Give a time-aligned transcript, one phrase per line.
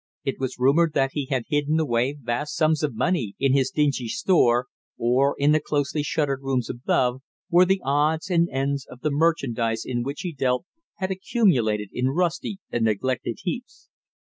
[0.23, 4.07] It was rumored that he had hidden away vast sums of money in his dingy
[4.07, 4.65] store,
[4.97, 9.85] or in the closely shuttered rooms above, where the odds and ends of the merchandise
[9.85, 13.89] in which he dealt had accumulated in rusty and neglected heaps.